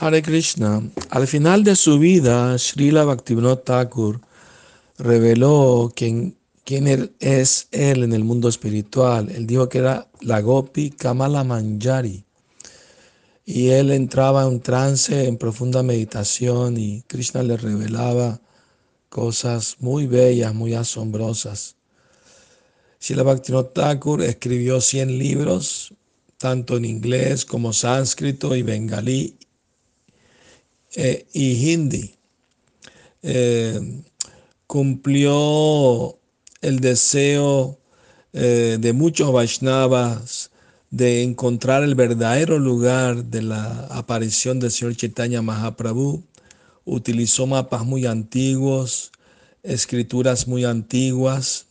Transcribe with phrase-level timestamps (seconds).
[0.00, 0.82] Hare Krishna.
[1.10, 4.22] Al final de su vida, Srila Bhaktivinoda Thakur
[4.96, 9.28] reveló quién, quién es él en el mundo espiritual.
[9.28, 12.24] Él dijo que era la Gopi Kamala Manjari.
[13.44, 18.40] Y él entraba en un trance, en profunda meditación, y Krishna le revelaba
[19.10, 21.76] cosas muy bellas, muy asombrosas.
[22.98, 25.92] Srila Bhaktivinoda Thakur escribió 100 libros,
[26.38, 29.36] tanto en inglés como sánscrito y bengalí
[30.94, 32.14] eh, y hindi.
[33.22, 34.02] Eh,
[34.66, 36.18] cumplió
[36.60, 37.78] el deseo
[38.32, 40.50] eh, de muchos Vaishnavas
[40.90, 46.24] de encontrar el verdadero lugar de la aparición del Señor Chaitanya Mahaprabhu.
[46.84, 49.12] Utilizó mapas muy antiguos,
[49.62, 51.66] escrituras muy antiguas,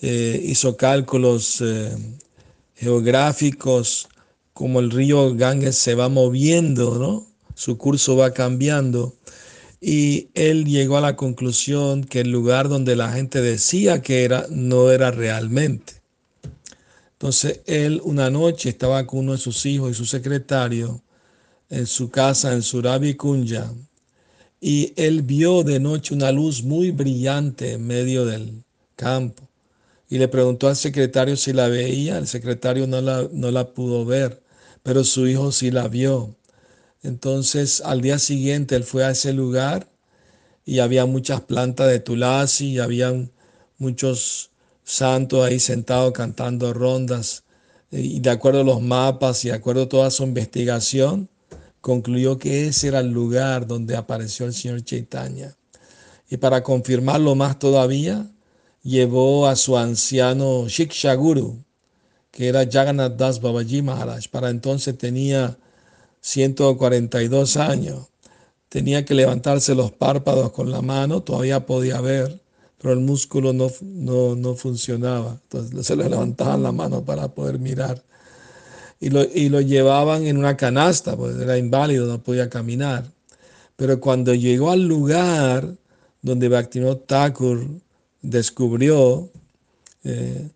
[0.00, 1.62] hizo cálculos
[2.74, 4.08] geográficos
[4.54, 7.29] como el río Ganges se va moviendo, ¿no?
[7.60, 9.14] Su curso va cambiando
[9.82, 14.46] y él llegó a la conclusión que el lugar donde la gente decía que era
[14.48, 15.92] no era realmente.
[17.12, 21.02] Entonces él una noche estaba con uno de sus hijos y su secretario
[21.68, 23.70] en su casa en Surabi Kunja
[24.58, 28.64] y él vio de noche una luz muy brillante en medio del
[28.96, 29.46] campo
[30.08, 32.16] y le preguntó al secretario si la veía.
[32.16, 34.42] El secretario no la, no la pudo ver,
[34.82, 36.34] pero su hijo sí la vio.
[37.02, 39.90] Entonces al día siguiente él fue a ese lugar
[40.64, 43.32] y había muchas plantas de tulasi y habían
[43.78, 44.50] muchos
[44.84, 47.44] santos ahí sentados cantando rondas.
[47.90, 51.28] Y de acuerdo a los mapas y de acuerdo a toda su investigación,
[51.80, 55.56] concluyó que ese era el lugar donde apareció el señor Chaitanya.
[56.28, 58.30] Y para confirmarlo más todavía,
[58.82, 61.64] llevó a su anciano Shikshaguru,
[62.30, 64.28] que era Jagannath Das Babaji Maharaj.
[64.28, 65.58] Para entonces tenía
[66.20, 68.08] 142 años.
[68.68, 72.40] Tenía que levantarse los párpados con la mano, todavía podía ver,
[72.78, 75.38] pero el músculo no, no, funcionaba.
[75.42, 78.02] Entonces se le levantaban la mano para poder mirar.
[79.00, 83.04] Y lo, y lo llevaban en una canasta, pues era inválido, no podía caminar.
[83.76, 85.74] Pero cuando llegó al lugar
[86.22, 87.66] donde Bhaktivinoda Thakur
[88.22, 89.30] descubrió,
[90.04, 90.48] eh,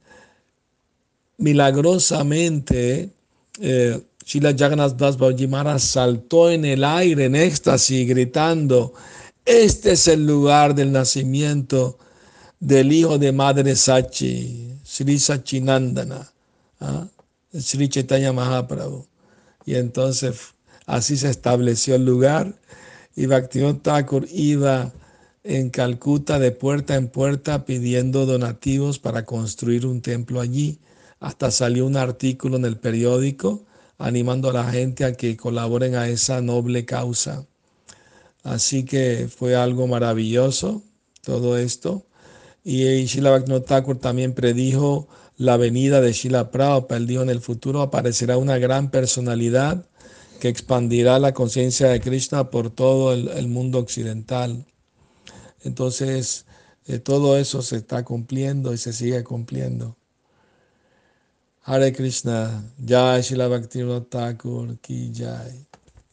[1.38, 3.10] milagrosamente,
[3.60, 8.94] eh, Shila Jagannath Das Bajimara saltó en el aire en éxtasis gritando,
[9.44, 11.98] este es el lugar del nacimiento
[12.58, 16.32] del hijo de Madre Sachi, Sri Sachinandana,
[16.80, 17.06] ¿ah?
[17.52, 19.06] Sri Chaitanya Mahaprabhu.
[19.66, 20.54] Y entonces
[20.86, 22.54] así se estableció el lugar
[23.14, 24.90] y Bhaktivinoda Thakur iba
[25.42, 30.78] en Calcuta de puerta en puerta pidiendo donativos para construir un templo allí.
[31.20, 33.66] Hasta salió un artículo en el periódico
[33.98, 37.46] animando a la gente a que colaboren a esa noble causa.
[38.42, 40.82] Así que fue algo maravilloso
[41.22, 42.04] todo esto.
[42.62, 46.98] Y Shila Bhaktivinoda también predijo la venida de Shila Prabhupada.
[46.98, 49.86] Él dijo en el futuro aparecerá una gran personalidad
[50.40, 54.66] que expandirá la conciencia de Krishna por todo el, mundo occidental.
[55.62, 56.44] Entonces,
[56.86, 59.96] eh, todo eso se está cumpliendo y se sigue cumpliendo.
[61.66, 65.64] Hare Krishna, Jai Shila Bhaktivinoda Thakur ki Jai.